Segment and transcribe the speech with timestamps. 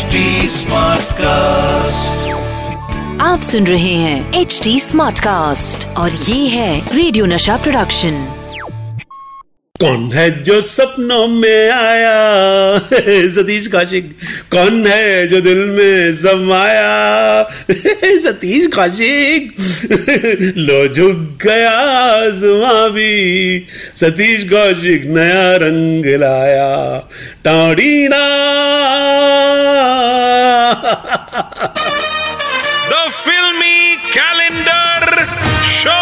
[0.00, 0.06] HD
[1.12, 2.30] cast
[3.20, 8.36] आप सुन रहे हैं एच डी स्मार्ट कास्ट और ये है रेडियो नशा प्रोडक्शन
[9.80, 12.78] कौन है जो सपनों में आया?
[13.30, 14.16] सतीश कौशिक
[14.52, 17.42] कौन है जो दिल में समाया
[18.18, 19.54] सतीश कौशिक
[20.56, 26.98] लो झुक गया भी। सतीश कौशिक नया रंग लाया
[27.44, 28.40] टाड़ीना
[33.10, 33.16] The
[34.14, 35.24] कैलेंडर
[35.62, 35.94] शो.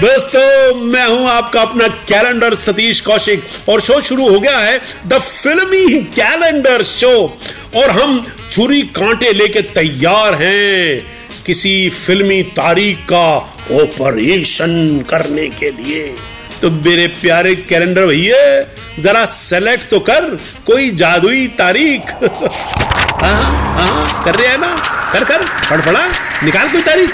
[0.00, 5.18] दोस्तों, मैं हूँ आपका अपना कैलेंडर सतीश कौशिक और शो शुरू हो गया है द
[5.18, 7.38] फिल्मी कैलेंडर शो।
[7.76, 11.06] और हम छुरी कांटे लेके तैयार हैं
[11.46, 13.36] किसी फिल्मी तारीख का
[13.82, 16.16] ऑपरेशन करने के लिए।
[16.62, 18.62] तो मेरे प्यारे कैलेंडर भैया,
[19.02, 22.02] जरा सेलेक्ट तो कर, कोई जादुई तारीख।
[23.22, 23.42] हाँ
[23.76, 24.74] हाँ कर रहे हैं ना?
[25.12, 26.06] कर कर फड़फड़ा
[26.44, 27.10] निकाल कोई तारीख?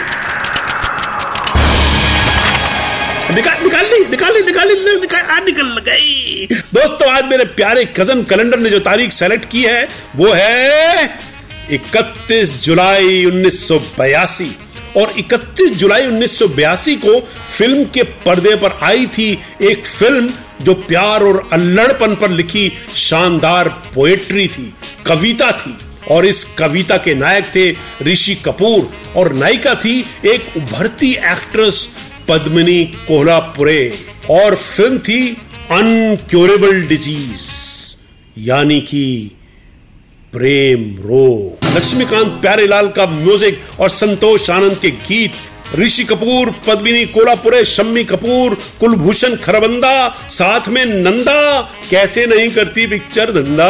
[3.35, 8.23] निकाल निकाल ली निकाल ली निकाल ली, निकाल निकल गई। दोस्तों, आज मेरे प्यारे कज़न
[8.23, 11.09] कैलेंडर ने जो तारीख सेलेक्ट की है, वो है
[11.73, 14.47] 31 जुलाई 1982
[14.97, 17.21] और 31 जुलाई 1982 को
[17.59, 19.31] फ़िल्म के पर्दे पर आई थी
[19.63, 24.73] एक फ़िल्म जो प्यार और अल्लड़पन पर लिखी शानदार पोएट्री थी,
[25.07, 25.77] कविता थी।
[26.11, 27.71] और इस कविता के नायक थे
[28.05, 31.89] ऋषि कपूर। और नायिका थी एक उभरती एक्ट्रेस
[32.29, 33.83] पद्मिनी कोल्हापुरे।
[34.31, 35.29] और फ़िल्म थी
[35.71, 37.47] अनक्योरेबल डिज़ीज़,
[38.39, 39.33] यानी कि
[40.33, 45.33] प्रेम रोग। लक्ष्मीकांत प्यारेलाल का म्यूज़िक और संतोष आनंद के गीत
[45.75, 49.93] ऋषि कपूर पद्मिनी कोलापुरे शम्मी कपूर कुलभूषण खरबंदा
[50.29, 51.61] साथ में नंदा
[51.91, 53.69] कैसे नहीं करती पिक्चर धंधा?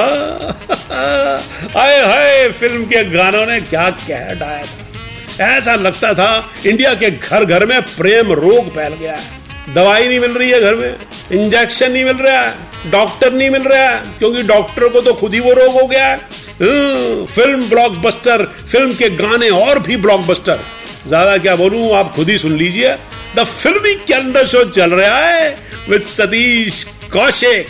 [1.81, 6.31] आए हाय फ़िल्म के गानों ने क्या कह डाया था। ऐसा लगता था
[6.67, 10.61] इंडिया के घर घर में प्रेम रोग फैल गया है। दवाई नहीं मिल रही है
[10.61, 10.97] घर में
[11.33, 15.35] इंजेक्शन नहीं मिल रहा है डॉक्टर नहीं मिल रहा है क्योंकि डॉक्टर को तो खुद
[15.35, 16.17] ही वो रोग हो गया है।
[16.63, 20.61] हम्म, फ़िल्म ब्लॉकबस्टर फ़िल्म के गाने और भी ब्लॉकबस्टर।
[21.09, 22.93] ज़्यादा क्या बोलूँ, आप खुद ही सुन लीजिए।
[23.37, 25.57] द फिल्मी कैलेंडर शो चल रहा है
[25.89, 26.83] विद सतीश
[27.13, 27.67] कौशिक।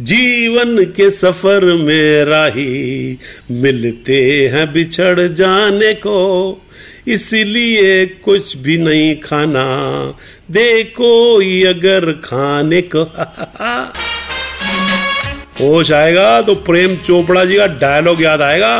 [0.00, 3.18] जीवन के सफ़र में राही
[3.52, 4.20] मिलते
[4.52, 6.18] हैं बिछड़ जाने को।
[7.08, 9.64] इसलिए कुछ भी नहीं खाना,
[10.50, 11.12] देखो
[11.68, 13.02] अगर खाने को।
[15.60, 18.74] होश आएगा तो प्रेम चोपड़ा जी का डायलॉग याद आएगा।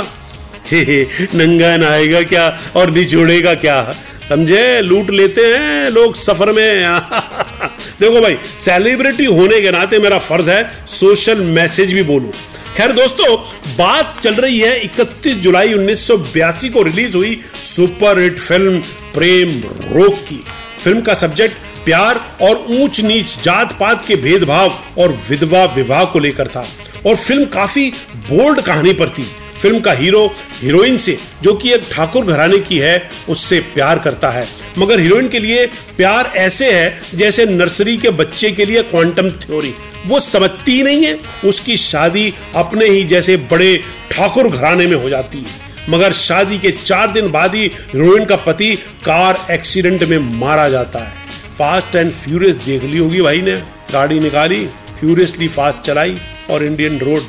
[1.35, 3.95] नंगा नहाएगा क्या और निचोड़ेगा क्या?
[4.29, 4.81] समझे?
[4.81, 6.83] लूट लेते हैं लोग सफ़र में।
[8.01, 12.33] देखो भाई सेलिब्रिटी होने के नाते मेरा फ़र्ज़ है सोशल मैसेज भी बोलूँ।
[12.77, 13.37] खैर दोस्तों,
[13.77, 18.79] बात चल रही है 31 जुलाई 1982 को रिलीज़ हुई सुपर हिट फ़िल्म
[19.15, 19.51] प्रेम
[19.97, 20.45] रोग की।
[20.85, 21.55] फ़िल्म का सब्जेक्ट
[21.85, 26.67] प्यार और ऊंच नीच जात पात के भेदभाव और विधवा विवाह को लेकर था।
[27.07, 29.27] और फ़िल्म काफ़ी बोल्ड कहानी पर थी।
[29.63, 30.27] फ़िल्म का हीरो,
[30.61, 34.47] हीरोइन से, जो कि एक ठाकुर घराने की है, उससे प्यार करता है।
[34.79, 39.75] मगर हीरोइन के लिए प्यार ऐसे है, जैसे नर्सरी के बच्चे के लिए क्वांटम थ्योरी
[40.07, 43.77] वो समझती ही नहीं है, उसकी शादी अपने ही जैसे बड़े
[44.11, 48.37] ठाकुर घराने में हो जाती है। मगर शादी के चार दिन बाद ही हीरोइन का
[48.37, 48.75] पति
[49.05, 51.13] कार एक्सीडेंट में मारा जाता है।
[51.59, 53.57] फास्ट एंड फ्यूरियस देख ली होगी भाई ने।
[53.93, 54.67] गाड़ी निकाली,
[55.01, 56.17] फ्यूरियसली फास्ट चलाई
[56.51, 57.21] और इंडियन रोड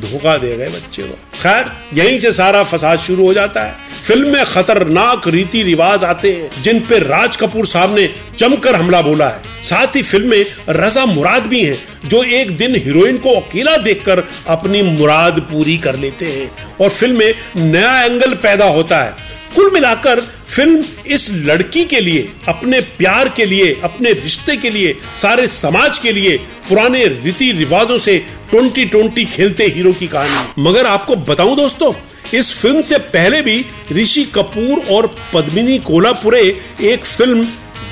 [0.00, 3.76] धोखा दे गए बच्चे को। खैर, यहीं से सारा फसाद शुरू हो जाता है।
[4.06, 9.02] फ़िल्म में खतरनाक रीति रिवाज आते हैं, जिन पे राज कपूर साहब ने जमकर हमला
[9.02, 13.30] बोला है। साथ ही फ़िल्म में रजा मुराद भी हैं, जो एक दिन हीरोइन को
[13.30, 18.98] अकेला देखकर अपनी मुराद पूरी कर लेते हैं। और फ़िल्म में नया एंगल पैदा होता
[18.98, 19.16] है।
[19.56, 24.94] कुल मिलाकर फ़िल्म इस लड़की के लिए, अपने प्यार के लिए, अपने रिश्ते के लिए,
[25.22, 26.36] सारे समाज के लिए
[26.68, 28.18] पुराने रीति रिवाजों से
[28.50, 31.92] ट्वेंटी ट्वेंटी खेलते हीरो की कहानी। मगर आपको बताऊँ दोस्तों,
[32.34, 36.40] इस फ़िल्म से पहले भी ऋषि कपूर और पद्मिनी कोलापुरे
[36.82, 37.44] एक फ़िल्म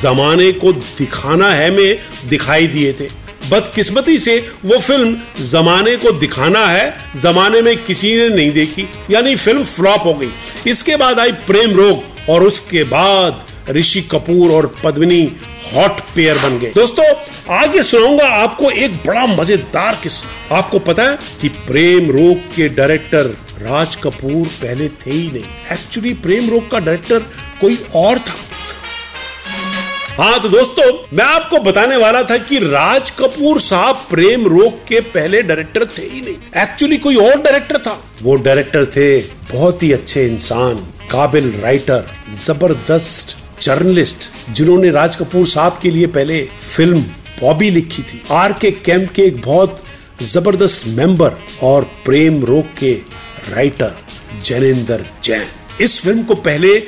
[0.02, 1.98] जमाने को दिखाना है में
[2.28, 3.08] दिखाई दिए थे।
[3.50, 9.36] बदकिस्मती से वो फ़िल्म जमाने को दिखाना है, जमाने में किसी ने नहीं देखी, यानी
[9.36, 10.30] फ़िल्म फ्लॉप हो गई।
[10.70, 15.22] इसके बाद आई प्रेम रोग और उसके बाद ऋषि कपूर और पद्मिनी
[15.66, 17.04] हॉट पेयर बन गए। दोस्तों,
[17.54, 23.34] आगे सुनाऊँगा आपको एक बड़ा मज़ेदार किस्सा। आपको पता है कि प्रेम रोग के डायरेक्टर
[23.60, 27.18] राज कपूर पहले थे ही नहीं। एक्चुअली प्रेम रोग का डायरेक्टर
[27.60, 28.34] कोई और था।
[30.18, 35.00] हाँ तो दोस्तों, मैं आपको बताने वाला था कि राज कपूर साहब प्रेम रोग के
[35.00, 39.20] पहले डायरेक्टर थे ही नहीं। एक्चुअली कोई और डायरेक्टर था। वो डायरेक्टर थे
[39.54, 40.76] बहुत ही अच्छे इंसान,
[41.10, 42.06] काबिल राइटर
[42.44, 44.24] ज़बरदस्त जर्नलिस्ट
[44.56, 47.00] जिन्होंने राज कपूर साहब के लिए पहले फ़िल्म
[47.40, 49.82] बॉबी लिखी थी। आर के कैंप के एक बहुत
[50.22, 52.92] ज़बरदस्त मेंबर और प्रेम रोग के
[53.50, 53.94] राइटर
[54.44, 55.46] जैनेन्द्र जैन
[55.80, 56.78] इस फ़िल्म को पहले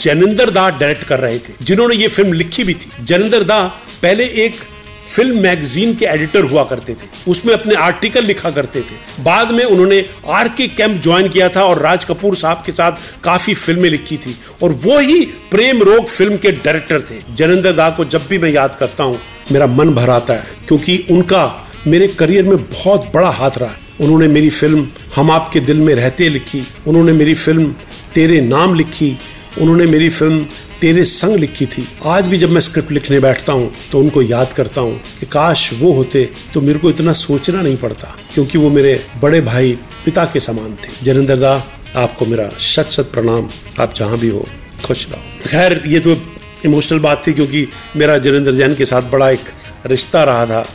[0.00, 3.62] जैनेन्द्र दा डायरेक्ट कर रहे थे, जिन्होंने ये फ़िल्म लिखी भी थी। जैनेन्द्र दा
[4.02, 4.60] पहले एक
[5.06, 9.64] फ़िल्म मैगजीन के एडिटर हुआ करते थे। उसमें अपने आर्टिकल लिखा करते थे। बाद में
[9.64, 12.92] उन्होंने आर के कैंप ज्वाइन किया था और राज कपूर साहब के साथ
[13.24, 17.90] काफ़ी फ़िल्में लिखी थी। और वो ही प्रेम रोग फ़िल्म के डायरेक्टर थे। जनेन्द्र दा
[17.90, 19.18] को जब भी मैं याद करता हूँ,
[19.52, 23.70] मेरा मन भर आता है। क्योंकि उनका मेरे करियर में बहुत बड़ा हाथ रहा
[24.00, 24.86] उन्होंने मेरी फ़िल्म
[25.16, 27.74] हम आपके दिल में रहते लिखी। उन्होंने मेरी फ़िल्म
[28.14, 29.18] तेरे नाम लिखी।
[29.60, 30.46] उन्होंने मेरी फ़िल्म
[30.80, 34.52] तेरे संग लिखी थी। आज भी जब मैं स्क्रिप्ट लिखने बैठता हूँ तो उनको याद
[34.52, 36.24] करता हूँ कि काश वो होते
[36.54, 40.74] तो मेरे को इतना सोचना नहीं पड़ता, क्योंकि वो मेरे बड़े भाई पिता के समान
[40.74, 41.52] थे। जरिंदर दा,
[41.96, 43.48] आपको मेरा शत शत प्रणाम।
[43.80, 44.44] आप जहाँ भी हो,
[44.84, 46.16] खुश रहो। खैर, ये तो
[46.64, 47.66] इमोशनल बात थी, क्योंकि
[47.96, 49.40] मेरा जरिंदर जैन के साथ बड़ा एक
[49.86, 50.66] रिश्ता रहा था।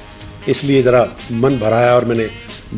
[0.47, 2.29] इसलिए जरा मन भराया और मैंने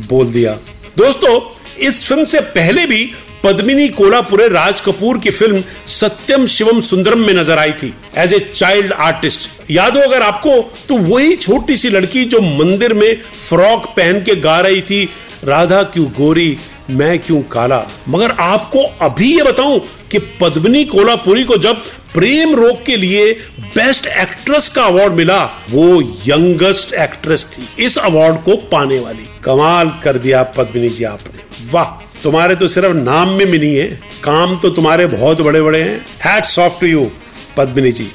[0.07, 0.53] बोल दिया।
[0.97, 1.39] दोस्तों,
[1.79, 3.09] इस फ़िल्म से पहले भी
[3.43, 8.39] पद्मिनी कोलापुरे राज कपूर की फ़िल्म सत्यम शिवम सुंदरम में नज़र आई थी एज ए
[8.55, 10.55] चाइल्ड आर्टिस्ट याद हो अगर आपको
[10.89, 15.03] तो वही छोटी सी लड़की जो मंदिर में फ्रॉक पहन के गा रही थी,
[15.43, 16.57] राधा क्यों गोरी,
[16.89, 17.81] मैं क्यों काला?
[18.09, 19.79] मगर आपको अभी ये बताऊँ
[20.11, 21.81] कि पद्मिनी कोलापुरी को जब
[22.13, 28.43] प्रेम रोग के लिए बेस्ट एक्ट्रेस का अवार्ड मिला, वो यंगेस्ट एक्ट्रेस थी, इस अवार्ड
[28.43, 31.85] को पाने वाली। कमाल कर दिया पद्मिनी जी आपने। वाह!
[32.23, 33.87] तुम्हारे तो सिर्फ़ नाम में मिली है,
[34.23, 37.09] काम तो तुम्हारे बहुत बड़े बड़े हैं। Hats off to you
[37.57, 38.07] Padmini ji.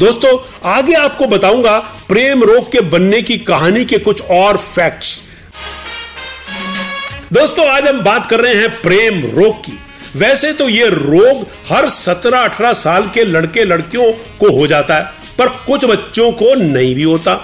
[0.00, 0.38] दोस्तों,
[0.70, 5.18] आगे आपको बताऊँगा प्रेम रोग के बनने की कहानी के कुछ और फैक्ट्स
[7.32, 9.78] दोस्तों, आज हम बात कर रहे हैं प्रेम रोग की।
[10.16, 14.10] वैसे तो ये रोग हर 17-18 साल के लड़के लड़कियों
[14.40, 15.04] को हो जाता है,
[15.38, 17.34] पर कुछ बच्चों को नहीं भी होता।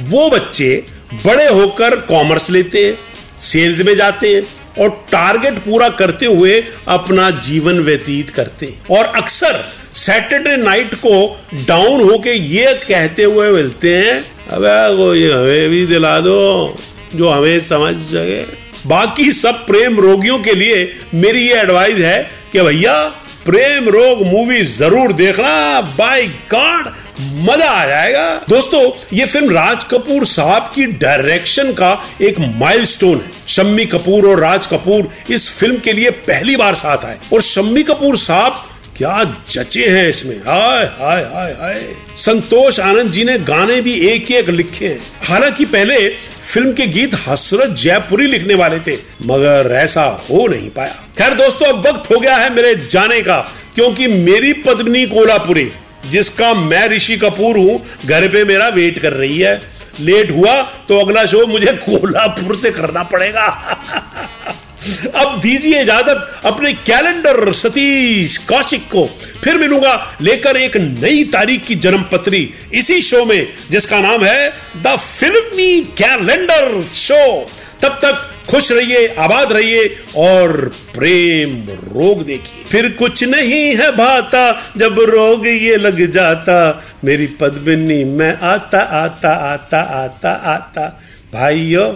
[0.00, 0.84] वो बच्चे
[1.26, 2.98] बड़े होकर कॉमर्स लेते हैं
[3.40, 4.42] सेल्स में जाते हैं
[4.80, 9.64] और टारगेट पूरा करते हुए अपना जीवन व्यतीत करते हैं। और अक्सर
[9.96, 11.20] सैटरडे नाइट को
[11.66, 14.18] डाउन होके ये कहते हुए मिलते हैं,
[14.50, 16.76] अबे कोई हमें भी दिला दो,
[17.14, 18.42] जो हमें समझ सके।
[18.88, 22.20] बाकी सब प्रेम रोगियों के लिए मेरी ये एडवाइस है
[22.52, 23.02] कि भैया,
[23.44, 28.80] प्रेम रोग मूवी ज़रूर देखना। बाय गॉड मज़ा आ जाएगा। दोस्तों,
[29.12, 34.66] ये फ़िल्म राज कपूर साहब की डायरेक्शन का एक माइलस्टोन है। शम्मी कपूर और राज
[34.66, 38.64] कपूर इस फ़िल्म के लिए पहली बार साथ आए। और शम्मी कपूर साहब
[38.96, 41.80] क्या जचे हैं इसमें। हाय हाय हाय हाय।
[42.16, 46.08] संतोष आनंद जी ने गाने भी एक एक लिखे हैं। हालाँकि पहले
[46.44, 51.66] फ़िल्म के गीत हसरत जयपुरी लिखने वाले थे, मगर ऐसा हो नहीं पाया। खैर दोस्तों,
[51.66, 53.38] अब वक्त हो गया है मेरे जाने का,
[53.74, 55.70] क्योंकि मेरी पद्मिनी कोलापुरी
[56.06, 59.60] जिसका मैं ऋषि कपूर हूँ, घर पे मेरा वेट कर रही है।
[60.00, 63.46] लेट हुआ तो अगला शो मुझे कोल्हापुर से करना पड़ेगा।
[65.14, 69.04] अब दीजिए इजाज़त अपने कैलेंडर सतीश कौशिक को।
[69.44, 74.48] फिर मिलूँगा लेकर एक नई तारीख की जन्म पत्री इसी शो में, जिसका नाम है
[74.76, 77.50] द फिल्मी कैलेंडर शो
[77.82, 79.84] तब तक खुश रहिए आबाद रहिए
[80.18, 80.52] और
[80.94, 81.50] प्रेम
[81.94, 84.40] रोग देखिए। फिर कुछ नहीं है भाता
[84.76, 86.56] जब रोग ये लग जाता
[87.04, 90.88] मेरी पद्मिनी मैं आता आता आता आता आता।
[91.32, 91.92] भाइयों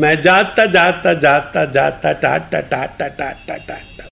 [0.00, 4.08] मैं जाता जाता जाता जाता टाटा टाटा टाटा टाटा।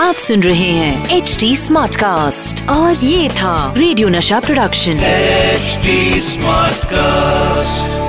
[0.00, 6.20] आप सुन रहे हैं एच डी स्मार्ट कास्ट और ये था रेडियो नशा प्रोडक्शन। HD
[6.20, 8.01] smart Smartcast.